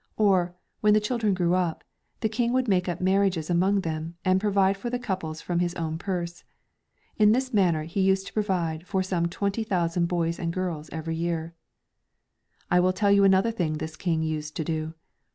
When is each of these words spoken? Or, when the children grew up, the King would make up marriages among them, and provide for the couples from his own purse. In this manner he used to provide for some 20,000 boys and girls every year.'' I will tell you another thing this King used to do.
Or, 0.17 0.55
when 0.79 0.95
the 0.95 0.99
children 0.99 1.35
grew 1.35 1.53
up, 1.53 1.83
the 2.21 2.27
King 2.27 2.53
would 2.53 2.67
make 2.67 2.89
up 2.89 2.99
marriages 3.01 3.51
among 3.51 3.81
them, 3.81 4.15
and 4.25 4.41
provide 4.41 4.75
for 4.75 4.89
the 4.89 4.97
couples 4.97 5.41
from 5.41 5.59
his 5.59 5.75
own 5.75 5.99
purse. 5.99 6.43
In 7.17 7.33
this 7.33 7.53
manner 7.53 7.83
he 7.83 8.01
used 8.01 8.25
to 8.25 8.33
provide 8.33 8.87
for 8.87 9.03
some 9.03 9.27
20,000 9.27 10.07
boys 10.07 10.39
and 10.39 10.51
girls 10.51 10.89
every 10.91 11.15
year.'' 11.17 11.53
I 12.71 12.79
will 12.79 12.93
tell 12.93 13.11
you 13.11 13.23
another 13.23 13.51
thing 13.51 13.73
this 13.73 13.95
King 13.95 14.23
used 14.23 14.55
to 14.55 14.63
do. 14.63 14.95